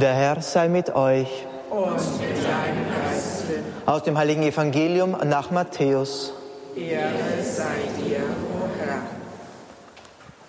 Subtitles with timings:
[0.00, 1.46] Der Herr sei mit euch.
[1.70, 3.62] Und mit deinem Geiste.
[3.84, 6.32] Aus dem heiligen Evangelium nach Matthäus.
[6.76, 7.64] Ehre sei
[7.98, 9.02] dir, o Herr.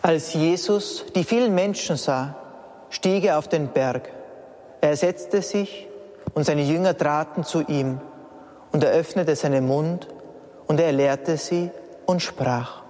[0.01, 2.35] Als Jesus die vielen Menschen sah,
[2.89, 4.09] stieg er auf den Berg.
[4.81, 5.87] Er setzte sich
[6.33, 7.99] und seine Jünger traten zu ihm
[8.71, 10.07] und er öffnete seinen Mund
[10.67, 11.69] und er lehrte sie
[12.05, 12.83] und sprach,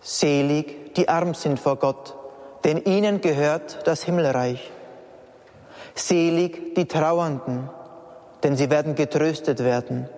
[0.00, 2.14] Selig, die arm sind vor Gott,
[2.64, 4.70] denn ihnen gehört das Himmelreich.
[5.94, 7.70] Selig die Trauernden,
[8.42, 10.08] denn sie werden getröstet werden.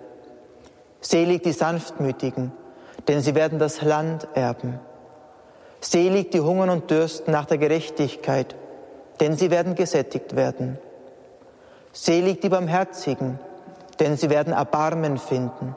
[1.01, 2.51] Selig die Sanftmütigen,
[3.07, 4.79] denn sie werden das Land erben.
[5.79, 8.55] Selig die hungern und dürsten nach der Gerechtigkeit,
[9.19, 10.79] denn sie werden gesättigt werden.
[11.93, 13.39] Selig die Barmherzigen,
[13.99, 15.75] denn sie werden Erbarmen finden.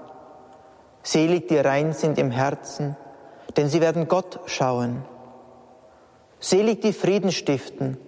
[1.02, 2.96] Selig die rein sind im Herzen,
[3.56, 5.04] denn sie werden Gott schauen.
[6.38, 7.98] Selig die Frieden stiften,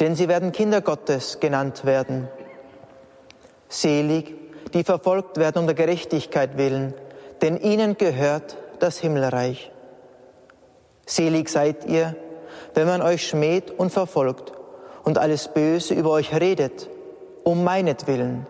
[0.00, 2.28] denn sie werden Kinder Gottes genannt werden.
[3.68, 4.34] Selig,
[4.72, 6.94] die verfolgt werden um der Gerechtigkeit willen,
[7.42, 9.70] denn ihnen gehört das Himmelreich.
[11.06, 12.16] Selig seid ihr,
[12.74, 14.52] wenn man euch schmäht und verfolgt
[15.04, 16.88] und alles Böse über euch redet,
[17.42, 18.46] um meinetwillen.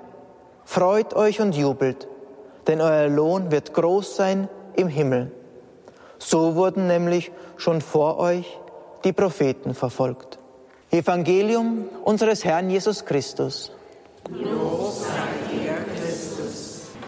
[0.64, 2.08] Freut euch und jubelt,
[2.66, 5.32] denn euer Lohn wird groß sein im Himmel.
[6.18, 8.58] So wurden nämlich schon vor euch
[9.04, 10.38] die Propheten verfolgt.
[10.94, 13.72] Evangelium unseres Herrn Jesus Christus.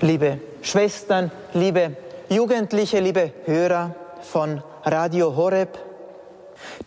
[0.00, 1.96] Liebe Schwestern, liebe
[2.28, 5.78] Jugendliche, liebe Hörer von Radio Horeb,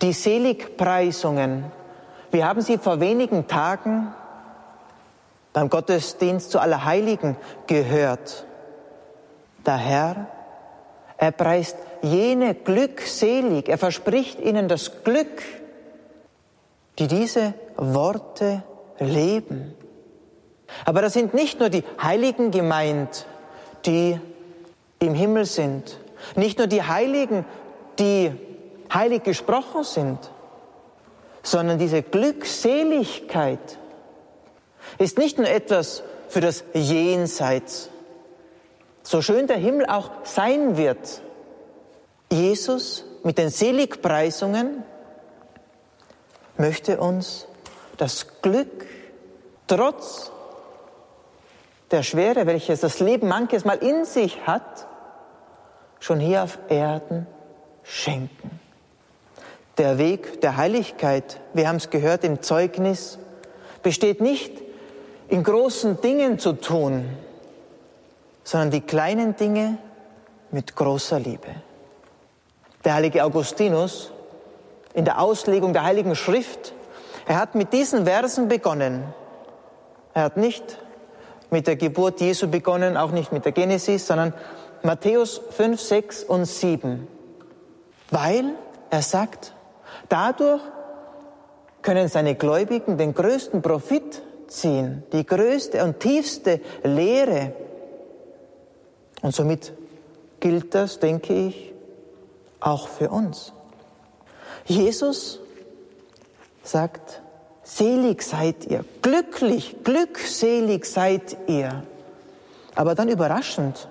[0.02, 1.72] die Seligpreisungen,
[2.32, 4.14] wir haben sie vor wenigen Tagen
[5.54, 8.46] beim Gottesdienst zu Allerheiligen gehört.
[9.66, 10.28] Der Herr,
[11.18, 15.42] er preist jene glückselig, er verspricht ihnen das Glück,
[17.00, 18.64] die diese Worte
[19.00, 19.74] leben.
[20.86, 23.26] Aber das sind nicht nur die Heiligen gemeint,
[23.86, 24.20] die
[25.00, 25.98] im Himmel sind,
[26.36, 27.46] nicht nur die Heiligen,
[27.98, 28.32] die
[28.94, 30.20] heilig gesprochen sind,
[31.42, 33.80] sondern diese Glückseligkeit
[34.98, 37.90] ist nicht nur etwas für das Jenseits,
[39.04, 41.22] so schön der Himmel auch sein wird.
[42.32, 44.84] Jesus mit den Seligpreisungen
[46.60, 47.48] möchte uns
[47.98, 48.86] das Glück
[49.68, 50.32] trotz
[51.92, 54.88] der Schwere, welches das Leben manches Mal in sich hat,
[56.00, 57.26] schon hier auf Erden
[57.84, 58.60] schenken.
[59.78, 63.18] Der Weg der Heiligkeit, wir haben es gehört im Zeugnis,
[63.82, 64.52] besteht nicht
[65.30, 67.10] in großen Dingen zu tun,
[68.44, 69.78] sondern die kleinen Dinge
[70.52, 71.48] mit großer Liebe.
[72.84, 74.12] Der heilige Augustinus
[74.94, 76.74] in der Auslegung der Heiligen Schrift,
[77.28, 79.04] er hat mit diesen Versen begonnen.
[80.14, 80.80] Er hat nicht
[81.52, 84.34] mit der Geburt Jesu begonnen, auch nicht mit der Genesis, sondern
[84.82, 87.08] Matthäus 5, 6 und 7.
[88.10, 88.56] Weil
[88.90, 89.54] er sagt,
[90.10, 90.62] dadurch
[91.82, 97.54] können seine Gläubigen den größten Profit ziehen, die größte und tiefste Lehre.
[99.22, 99.74] Und somit
[100.40, 101.74] gilt das, denke ich,
[102.60, 103.54] auch für uns.
[104.70, 105.40] Jesus
[106.64, 107.22] sagt,
[107.64, 111.84] selig seid ihr, glücklich, glückselig seid ihr.
[112.76, 113.90] Aber dann überraschend,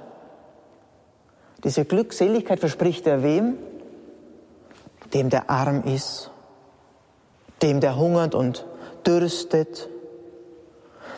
[1.64, 3.58] diese Glückseligkeit verspricht er wem?
[5.12, 6.30] Dem, der arm ist,
[7.62, 8.64] dem, der hungert und
[9.04, 9.88] dürstet,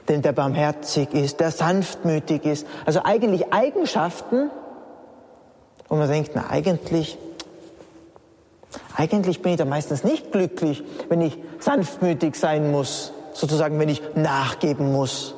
[0.08, 2.66] dem, der barmherzig ist, der sanftmütig ist.
[2.86, 4.50] Also eigentlich Eigenschaften,
[5.88, 7.18] wo man denkt, na eigentlich
[8.96, 14.02] eigentlich bin ich da meistens nicht glücklich, wenn ich sanftmütig sein muss, sozusagen, wenn ich
[14.14, 15.34] nachgeben muss.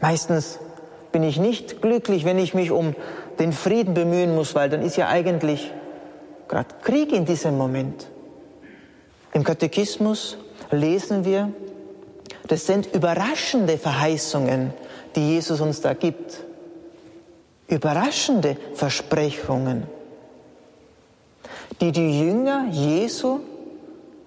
[0.00, 0.58] Meistens
[1.12, 2.94] bin ich nicht glücklich, wenn ich mich um
[3.38, 5.72] den Frieden bemühen muss, weil dann ist ja eigentlich
[6.48, 8.06] gerade Krieg in diesem Moment.
[9.32, 10.38] Im Katechismus
[10.70, 11.52] lesen wir,
[12.48, 14.72] das sind überraschende Verheißungen,
[15.14, 16.44] die Jesus uns da gibt.
[17.68, 19.86] Überraschende Versprechungen
[21.80, 23.40] die die Jünger Jesu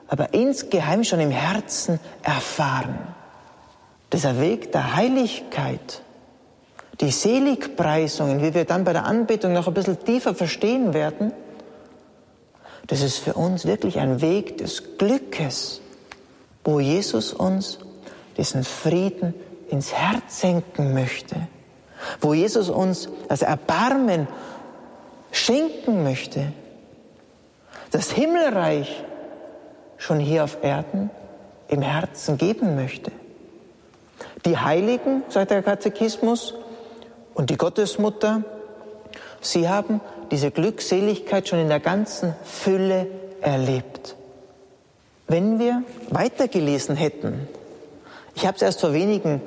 [0.07, 3.00] aber insgeheim schon im Herzen erfahren.
[4.11, 6.01] Dieser Weg der Heiligkeit,
[7.01, 11.33] die Seligpreisungen, wie wir dann bei der Anbetung noch ein bisschen tiefer verstehen werden,
[12.88, 15.81] das ist für uns wirklich ein Weg des Glückes,
[16.63, 17.79] wo Jesus uns
[18.38, 19.33] diesen Frieden
[19.69, 21.47] ins Herz senken möchte,
[22.21, 24.27] wo Jesus uns das Erbarmen
[25.31, 26.51] schenken möchte,
[27.94, 29.04] das Himmelreich
[29.98, 31.12] schon hier auf Erden
[31.68, 33.12] im Herzen geben möchte.
[34.45, 36.56] Die Heiligen, sagt der Katechismus,
[37.36, 38.44] und die Gottesmutter,
[39.42, 40.01] sie haben
[40.31, 43.07] diese Glückseligkeit schon in der ganzen Fülle
[43.42, 44.16] erlebt.
[45.28, 47.48] Wenn wir weitergelesen hätten,
[48.36, 49.40] ich habe es erst vor wenigen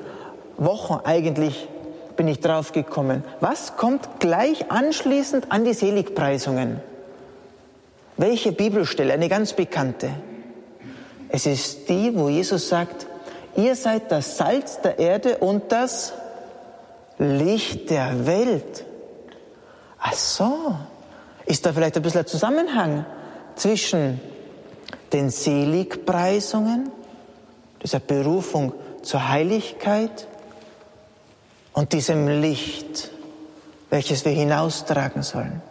[0.56, 1.68] Wochen eigentlich,
[2.16, 6.80] bin ich drauf gekommen, was kommt gleich anschließend an die Seligpreisungen?
[8.16, 9.12] Welche Bibelstelle?
[9.12, 10.10] Eine ganz bekannte.
[11.28, 13.06] Es ist die, wo Jesus sagt,
[13.56, 16.12] ihr seid das Salz der Erde und das
[17.18, 18.84] Licht der Welt.
[19.98, 20.76] Ach so,
[21.46, 23.04] ist da vielleicht ein bisschen ein Zusammenhang
[23.54, 24.20] zwischen
[25.12, 26.90] den Seligpreisungen,
[27.82, 28.72] dieser Berufung
[29.02, 30.26] zur Heiligkeit
[31.72, 33.10] und diesem Licht,
[33.90, 35.62] welches wir hinaustragen sollen?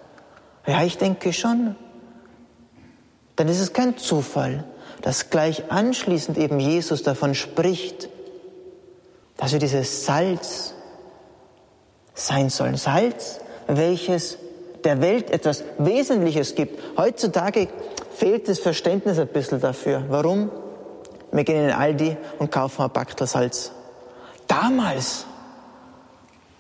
[0.66, 1.76] Ja, ich denke schon.
[3.36, 4.64] Dann ist es kein Zufall,
[5.02, 8.10] dass gleich anschließend eben Jesus davon spricht,
[9.38, 10.74] dass wir dieses Salz
[12.14, 12.78] sein sollen.
[12.78, 14.38] Salz, welches
[14.84, 16.80] der Welt etwas Wesentliches gibt.
[16.98, 17.68] Heutzutage
[18.16, 20.04] fehlt das Verständnis ein bisschen dafür.
[20.10, 20.50] Warum?
[21.32, 23.72] Wir gehen in den Aldi und kaufen ein Backtel Salz.
[24.48, 25.26] Damals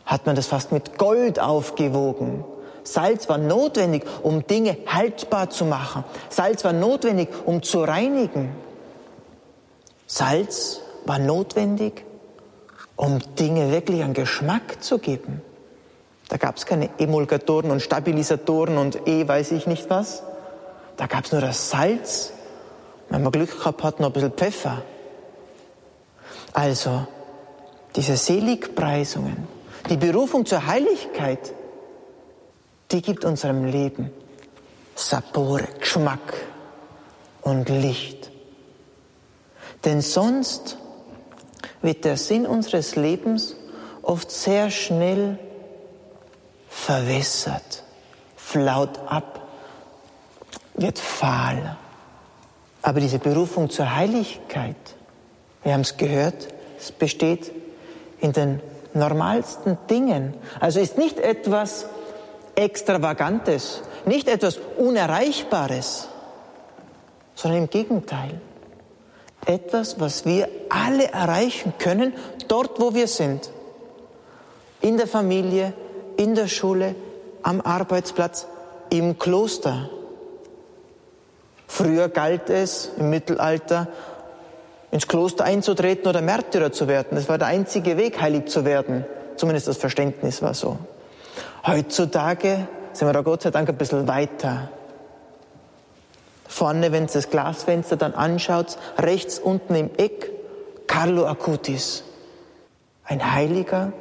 [0.05, 2.43] hat man das fast mit Gold aufgewogen.
[2.85, 6.03] Salz war notwendig, um Dinge haltbar zu machen.
[6.29, 8.55] Salz war notwendig, um zu reinigen.
[10.07, 12.05] Salz war notwendig,
[12.95, 15.41] um Dinge wirklich einen Geschmack zu geben.
[16.29, 20.23] Da gab es keine Emulgatoren und Stabilisatoren und eh weiß ich nicht was.
[20.97, 22.31] Da gab es nur das Salz.
[23.09, 24.81] Wenn man Glück gehabt hat, noch ein bisschen Pfeffer.
[26.53, 27.05] Also,
[27.95, 29.47] diese Seligpreisungen,
[29.89, 31.53] die Berufung zur Heiligkeit,
[32.95, 34.09] die gibt unserem Leben
[34.95, 36.33] Sapore, Geschmack
[37.41, 38.31] und Licht.
[39.83, 40.77] Denn sonst
[41.81, 43.57] wird der Sinn unseres Lebens
[44.01, 45.37] oft sehr schnell
[46.69, 47.83] verwässert,
[48.37, 49.45] flaut ab,
[50.75, 51.75] wird fahl.
[52.81, 54.77] Aber diese Berufung zur Heiligkeit,
[55.63, 56.47] wir haben es gehört,
[56.79, 57.51] es besteht
[58.21, 58.61] in den
[58.93, 60.33] normalsten Dingen.
[60.61, 61.87] Also ist nicht etwas
[62.55, 66.07] Extravagantes, nicht etwas Unerreichbares,
[67.35, 68.39] sondern im Gegenteil.
[69.45, 72.13] Etwas, was wir alle erreichen können,
[72.47, 73.51] dort, wo wir sind.
[74.81, 75.73] In der Familie,
[76.17, 76.95] in der Schule,
[77.43, 78.47] am Arbeitsplatz,
[78.89, 79.89] im Kloster.
[81.67, 83.87] Früher galt es im Mittelalter,
[84.91, 87.15] ins Kloster einzutreten oder Märtyrer zu werden.
[87.15, 89.05] Das war der einzige Weg, heilig zu werden.
[89.35, 90.77] Zumindest das Verständnis war so.
[91.67, 94.69] Heutzutage sind wir da Gott sei Dank ein bisschen weiter.
[96.47, 100.31] Vorne, wenn ihr das Glasfenster dann anschaut, rechts unten im Eck,
[100.85, 102.03] Carlo Acutis.
[103.03, 103.93] Ein Heiliger,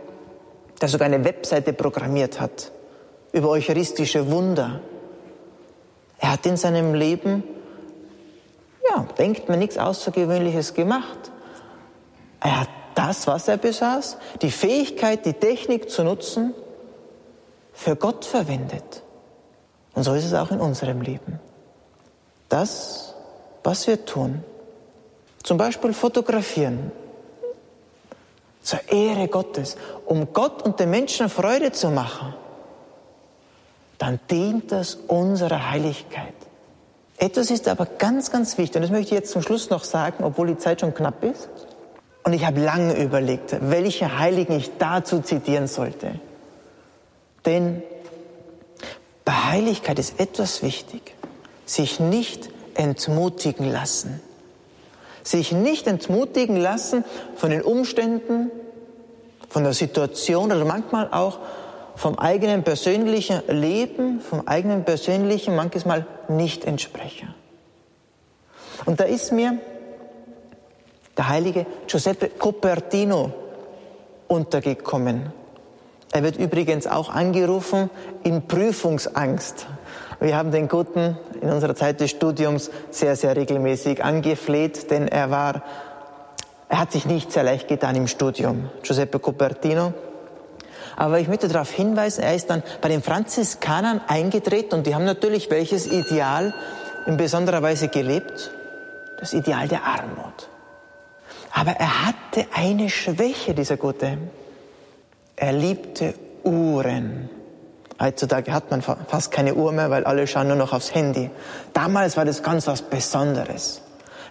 [0.80, 2.70] der sogar eine Webseite programmiert hat
[3.32, 4.80] über eucharistische Wunder.
[6.18, 7.42] Er hat in seinem Leben,
[8.90, 11.32] ja, denkt man nichts Außergewöhnliches gemacht.
[12.40, 16.54] Er hat das, was er besaß, die Fähigkeit, die Technik zu nutzen,
[17.74, 19.02] für Gott verwendet.
[19.94, 21.38] Und so ist es auch in unserem Leben.
[22.48, 23.14] Das,
[23.62, 24.42] was wir tun,
[25.42, 26.90] zum Beispiel fotografieren,
[28.62, 32.34] zur Ehre Gottes, um Gott und den Menschen Freude zu machen,
[33.98, 36.34] dann dient das unserer Heiligkeit.
[37.18, 40.24] Etwas ist aber ganz, ganz wichtig, und das möchte ich jetzt zum Schluss noch sagen,
[40.24, 41.48] obwohl die Zeit schon knapp ist.
[42.24, 46.18] Und ich habe lange überlegt, welche Heiligen ich dazu zitieren sollte.
[47.46, 47.82] Denn
[49.24, 51.14] bei Heiligkeit ist etwas wichtig.
[51.66, 54.20] Sich nicht entmutigen lassen.
[55.22, 57.04] Sich nicht entmutigen lassen
[57.36, 58.50] von den Umständen,
[59.48, 61.38] von der Situation oder manchmal auch
[61.96, 67.34] vom eigenen persönlichen Leben, vom eigenen persönlichen, manchmal nicht entsprechen.
[68.84, 69.58] Und da ist mir
[71.16, 73.32] der heilige Giuseppe Copertino
[74.26, 75.32] untergekommen.
[76.14, 77.90] Er wird übrigens auch angerufen
[78.22, 79.66] in Prüfungsangst.
[80.20, 85.32] Wir haben den Guten in unserer Zeit des Studiums sehr, sehr regelmäßig angefleht, denn er
[85.32, 85.64] war,
[86.68, 88.70] er hat sich nicht sehr leicht getan im Studium.
[88.84, 89.92] Giuseppe Copertino.
[90.94, 95.04] Aber ich möchte darauf hinweisen, er ist dann bei den Franziskanern eingetreten und die haben
[95.04, 96.54] natürlich welches Ideal
[97.06, 98.52] in besonderer Weise gelebt?
[99.18, 100.48] Das Ideal der Armut.
[101.52, 104.16] Aber er hatte eine Schwäche, dieser Gute.
[105.36, 107.28] Er liebte Uhren.
[108.00, 111.30] Heutzutage hat man fast keine Uhr mehr, weil alle schauen nur noch aufs Handy.
[111.72, 113.82] Damals war das ganz was Besonderes.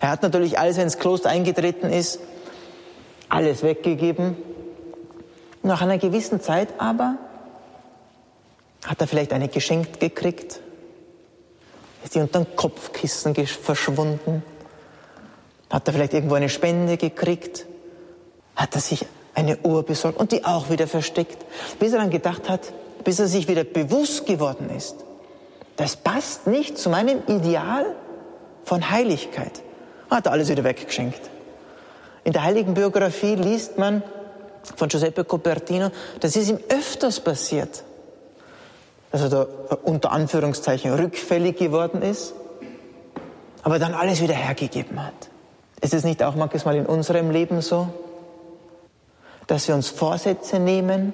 [0.02, 2.20] Er hat natürlich, als er ins Kloster eingetreten ist,
[3.30, 4.36] alles weggegeben.
[5.62, 7.18] Nach einer gewissen Zeit aber
[8.86, 10.60] hat er vielleicht eine geschenkt gekriegt,
[12.04, 14.44] ist die unter dem Kopfkissen verschwunden,
[15.70, 17.66] hat er vielleicht irgendwo eine Spende gekriegt,
[18.58, 19.06] hat er sich
[19.36, 21.46] eine Uhr besorgt und die auch wieder versteckt,
[21.80, 22.62] bis er dann gedacht hat,
[23.04, 24.96] bis er sich wieder bewusst geworden ist,
[25.76, 27.86] das passt nicht zu meinem Ideal
[28.64, 29.62] von Heiligkeit.
[30.10, 31.20] Hat er alles wieder weggeschenkt.
[32.24, 34.04] In der heiligen Biografie liest man
[34.76, 37.84] von Giuseppe Copertino, das ist ihm öfters passiert,
[39.12, 39.48] dass er da
[39.84, 42.34] unter Anführungszeichen rückfällig geworden ist,
[43.64, 45.14] aber dann alles wieder hergegeben hat.
[45.82, 47.90] Ist es nicht auch manchmal in unserem Leben so,
[49.48, 51.14] dass wir uns Vorsätze nehmen,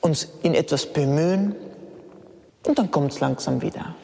[0.00, 1.54] uns in etwas bemühen
[2.66, 3.94] und dann kommt es langsam wieder.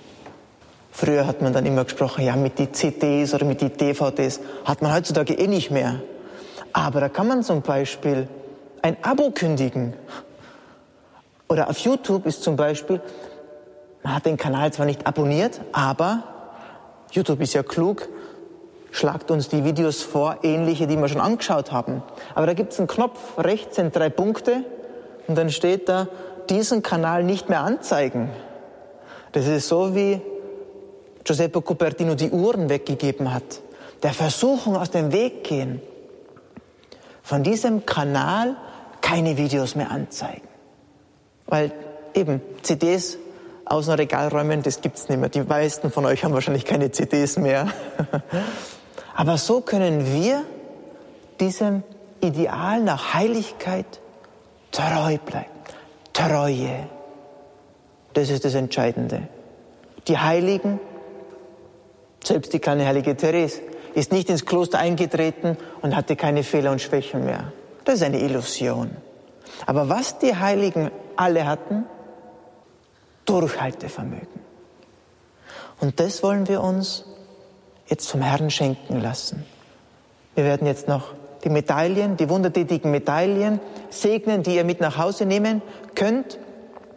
[0.90, 4.82] Früher hat man dann immer gesprochen, ja, mit den CDs oder mit den DVDs hat
[4.82, 6.00] man heutzutage eh nicht mehr.
[6.72, 8.28] Aber da kann man zum Beispiel
[8.82, 9.94] ein Abo kündigen.
[11.48, 13.00] Oder auf YouTube ist zum Beispiel,
[14.02, 16.24] man hat den Kanal zwar nicht abonniert, aber
[17.10, 18.08] YouTube ist ja klug,
[18.92, 22.02] schlagt uns die Videos vor, ähnliche, die wir schon angeschaut haben.
[22.34, 24.64] Aber da gibt es einen Knopf, rechts sind drei Punkte
[25.26, 26.08] und dann steht da,
[26.50, 28.30] diesen Kanal nicht mehr anzeigen.
[29.32, 30.20] Das ist so wie
[31.24, 33.62] Giuseppe Cupertino die Uhren weggegeben hat.
[34.02, 35.80] Der Versuchung aus dem Weg gehen.
[37.22, 38.56] Von diesem Kanal
[39.00, 40.48] keine Videos mehr anzeigen.
[41.46, 41.72] Weil
[42.14, 43.16] eben CDs
[43.64, 45.28] aus dem Regal räumen, das gibt's nicht mehr.
[45.30, 47.68] Die meisten von euch haben wahrscheinlich keine CDs mehr.
[49.22, 50.44] Aber so können wir
[51.38, 51.84] diesem
[52.20, 54.00] Ideal nach Heiligkeit
[54.72, 55.46] treu bleiben.
[56.12, 56.88] Treue.
[58.14, 59.28] Das ist das Entscheidende.
[60.08, 60.80] Die Heiligen,
[62.24, 63.60] selbst die kleine heilige Therese,
[63.94, 67.52] ist nicht ins Kloster eingetreten und hatte keine Fehler und Schwächen mehr.
[67.84, 68.90] Das ist eine Illusion.
[69.66, 71.86] Aber was die Heiligen alle hatten,
[73.26, 74.40] Durchhaltevermögen.
[75.78, 77.04] Und das wollen wir uns
[77.92, 79.44] jetzt vom Herrn schenken lassen.
[80.34, 81.12] Wir werden jetzt noch
[81.44, 85.60] die Medaillen, die wundertätigen Medaillen segnen, die ihr mit nach Hause nehmen
[85.94, 86.38] könnt.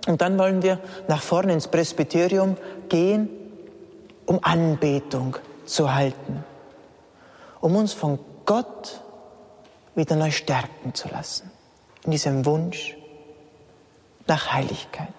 [0.08, 2.56] Und dann wollen wir nach vorne ins Presbyterium
[2.88, 3.28] gehen,
[4.26, 5.36] um Anbetung
[5.66, 6.46] zu halten,
[7.60, 9.02] um uns von Gott
[9.96, 11.52] wieder neu stärken zu lassen,
[12.06, 12.96] in diesem Wunsch
[14.28, 15.10] nach Heiligkeit.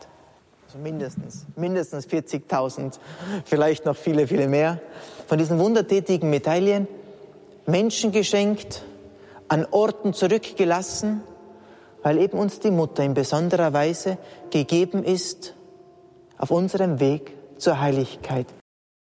[0.67, 2.99] Also mindestens, mindestens 40.000,
[3.45, 4.81] vielleicht noch viele, viele mehr,
[5.29, 6.89] von diesen wundertätigen Medaillen
[7.67, 8.83] Menschen geschenkt,
[9.47, 11.21] an Orten zurückgelassen,
[12.03, 14.19] weil eben uns die Mutter in besonderer Weise
[14.51, 15.55] gegeben ist
[16.37, 18.47] auf unserem Weg zur Heiligkeit.